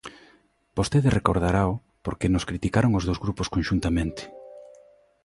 Vostede 0.77 1.15
recordarao 1.19 1.73
porque 2.05 2.31
nos 2.33 2.47
criticaron 2.49 2.91
aos 2.93 3.05
dous 3.07 3.21
grupos 3.23 3.47
conxuntamente. 3.55 4.23